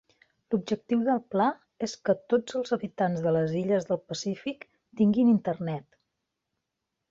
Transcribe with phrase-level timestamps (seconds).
[0.53, 1.49] L'objectiu del pla
[1.87, 4.67] és que tots els habitants de les illes del Pacífic
[5.03, 6.01] tinguin internet.